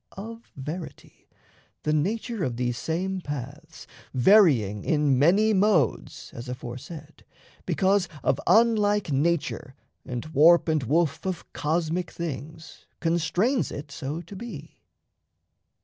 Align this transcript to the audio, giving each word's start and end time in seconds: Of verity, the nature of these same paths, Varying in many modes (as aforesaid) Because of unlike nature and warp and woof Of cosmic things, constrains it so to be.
Of 0.13 0.51
verity, 0.55 1.29
the 1.83 1.93
nature 1.93 2.43
of 2.43 2.57
these 2.57 2.75
same 2.79 3.21
paths, 3.21 3.85
Varying 4.15 4.83
in 4.83 5.19
many 5.19 5.53
modes 5.53 6.31
(as 6.33 6.49
aforesaid) 6.49 7.23
Because 7.67 8.09
of 8.23 8.39
unlike 8.47 9.11
nature 9.11 9.75
and 10.03 10.25
warp 10.33 10.67
and 10.67 10.81
woof 10.81 11.23
Of 11.23 11.53
cosmic 11.53 12.09
things, 12.09 12.87
constrains 12.99 13.71
it 13.71 13.91
so 13.91 14.21
to 14.21 14.35
be. 14.35 14.79